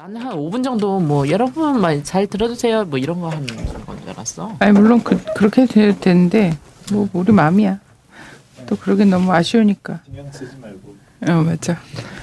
나는 0.00 0.16
한 0.22 0.32
5분 0.34 0.64
정도 0.64 0.98
뭐 0.98 1.28
여러분만 1.28 2.04
잘 2.04 2.26
들어주세요 2.26 2.86
뭐 2.86 2.98
이런 2.98 3.20
거 3.20 3.28
하는 3.28 3.46
건 3.84 4.00
줄 4.00 4.08
알았어. 4.08 4.56
아니 4.58 4.72
물론 4.72 5.02
그, 5.04 5.22
그렇게 5.36 5.66
되, 5.66 5.94
되는데 5.98 6.56
뭐 6.90 7.06
우리 7.12 7.32
마음이야. 7.32 7.78
또 8.66 8.76
그러긴 8.76 9.10
너무 9.10 9.30
아쉬우니까. 9.30 10.00
신경 10.06 10.32
쓰지 10.32 10.56
말고 10.56 10.96
어 11.28 11.42
맞아. 11.42 11.78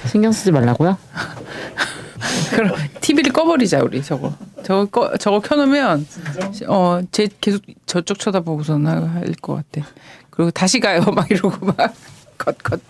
신경 0.07 0.31
쓰지 0.31 0.51
말라고요? 0.53 0.97
그럼 2.49 2.73
TV를 2.99 3.31
꺼버리자 3.31 3.81
우리 3.83 4.01
저거. 4.01 4.33
저거 4.63 4.85
꺼, 4.85 5.15
저거 5.17 5.39
켜놓으면 5.39 6.07
어제 6.67 7.29
계속 7.39 7.61
저쪽 7.85 8.17
쳐다보고서는 8.17 9.07
할것 9.07 9.71
같아. 9.71 9.87
그리고 10.31 10.49
다시 10.49 10.79
가요 10.79 11.01
막 11.13 11.29
이러고 11.29 11.63
막 11.63 11.93
컷컷. 12.39 12.81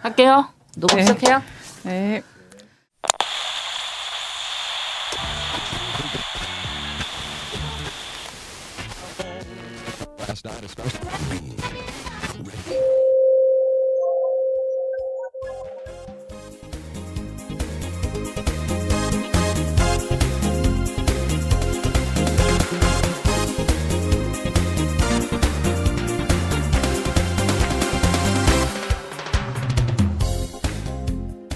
할게요. 0.00 0.46
녹음 0.74 0.96
네. 0.96 1.02
시작해요. 1.02 1.42
네. 1.82 2.22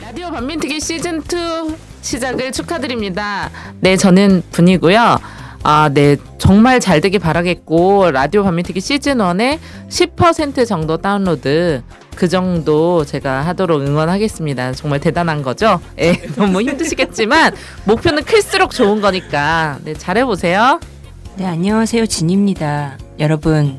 라디오 0.01 0.31
반민특위 0.31 0.81
시즌 0.81 1.19
2 1.19 1.77
시작을 2.01 2.53
축하드립니다. 2.53 3.51
네, 3.81 3.99
저는 3.99 4.43
분이고요. 4.51 5.42
아, 5.65 5.89
네, 5.93 6.17
정말 6.39 6.81
잘 6.81 7.01
되길 7.01 7.21
바라겠고 7.21 8.11
라디오 8.11 8.43
반민특위 8.43 8.81
시즌 8.81 9.19
1의 9.19 9.59
10% 9.89 10.67
정도 10.67 10.97
다운로드 10.97 11.83
그 12.17 12.29
정도 12.29 13.05
제가 13.05 13.43
하도록 13.47 13.81
응원하겠습니다. 13.81 14.73
정말 14.73 15.01
대단한 15.01 15.43
거죠? 15.43 15.81
예, 15.99 16.13
너무 16.37 16.61
힘드시겠지만 16.63 17.55
목표는 17.85 18.25
클수록 18.25 18.73
좋은 18.73 19.01
거니까 19.01 19.79
네, 19.85 19.95
잘해보세요. 19.95 20.81
네, 21.37 21.47
안녕하세요. 21.47 22.07
진입니다. 22.07 22.99
여러분, 23.19 23.79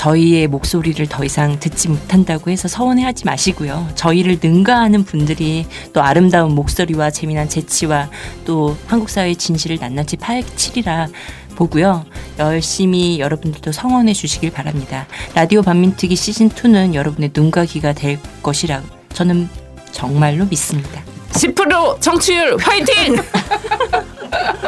저희의 0.00 0.46
목소리를 0.46 1.06
더 1.08 1.24
이상 1.24 1.60
듣지 1.60 1.88
못한다고 1.88 2.50
해서 2.50 2.68
서운해하지 2.68 3.26
마시고요. 3.26 3.86
저희를 3.96 4.38
능가하는 4.42 5.04
분들이 5.04 5.66
또 5.92 6.00
아름다운 6.00 6.54
목소리와 6.54 7.10
재미난 7.10 7.50
재치와 7.50 8.08
또 8.46 8.78
한국 8.86 9.10
사회의 9.10 9.36
진실을 9.36 9.76
낱낱이 9.78 10.16
파헤치리라 10.16 11.08
보고요. 11.54 12.06
열심히 12.38 13.20
여러분들도 13.20 13.72
성원해 13.72 14.14
주시길 14.14 14.52
바랍니다. 14.52 15.06
라디오 15.34 15.60
반민특위 15.60 16.14
시즌2는 16.14 16.94
여러분의 16.94 17.32
눈과 17.34 17.66
귀가 17.66 17.92
될 17.92 18.18
것이라 18.42 18.82
저는 19.12 19.50
정말로 19.92 20.46
믿습니다. 20.46 21.02
10% 21.32 22.00
청취율 22.00 22.56
화이팅! 22.58 23.16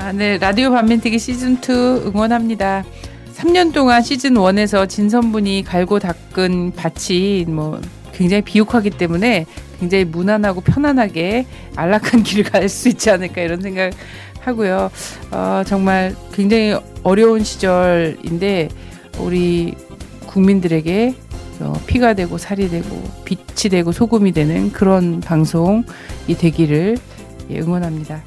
아, 0.00 0.12
네. 0.12 0.38
라디오 0.38 0.70
반민특위 0.70 1.18
시즌2 1.18 2.06
응원합니다. 2.06 2.84
3년 3.34 3.74
동안 3.74 4.00
시즌1에서 4.00 4.88
진선분이 4.88 5.62
갈고 5.66 5.98
닦은 5.98 6.72
밭이 6.74 7.44
뭐 7.46 7.78
굉장히 8.14 8.40
비옥하기 8.40 8.90
때문에 8.92 9.44
굉장히 9.78 10.06
무난하고 10.06 10.62
편안하게 10.62 11.44
안락한 11.76 12.22
길을 12.24 12.44
갈 12.44 12.66
수 12.70 12.88
있지 12.88 13.10
않을까 13.10 13.42
이런 13.42 13.60
생각 13.60 13.92
하고요. 14.40 14.90
어, 15.32 15.62
정말 15.66 16.16
굉장히 16.32 16.74
어려운 17.02 17.44
시절인데 17.44 18.68
우리 19.18 19.74
국민들에게 20.28 21.14
어, 21.60 21.74
피가 21.86 22.14
되고 22.14 22.38
살이 22.38 22.70
되고 22.70 23.04
빛이 23.26 23.68
되고 23.70 23.92
소금이 23.92 24.32
되는 24.32 24.72
그런 24.72 25.20
방송이 25.20 25.84
되기를 26.38 26.96
예, 27.50 27.58
응원합니다. 27.58 28.22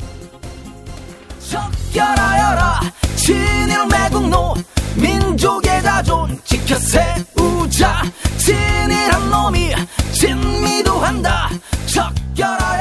척결하여라. 1.54 2.80
진일 3.16 3.86
매국노 3.86 4.56
민족의 4.96 5.84
자존 5.84 6.40
지켜 6.44 6.76
세우자. 6.76 8.02
진일한 8.40 9.30
놈이 9.30 9.76
진미도 10.14 10.94
한다. 11.00 11.50
척결하여라. 11.86 12.73